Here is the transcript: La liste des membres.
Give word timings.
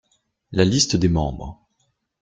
La 0.51 0.65
liste 0.65 0.95
des 0.95 1.09
membres. 1.09 1.61